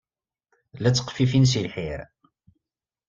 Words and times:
La 0.81 0.89
tteqfifin 0.91 1.45
seg 1.51 1.63
lḥir. 1.67 2.01